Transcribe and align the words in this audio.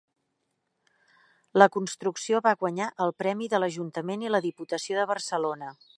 La 1.61 1.67
construcció 1.75 2.41
va 2.47 2.55
guanyar 2.65 2.89
el 3.07 3.15
premi 3.23 3.53
de 3.53 3.61
l'Ajuntament 3.63 4.25
i 4.29 4.33
la 4.37 4.45
Diputació 4.51 5.03
de 5.03 5.09
Barcelona. 5.13 5.75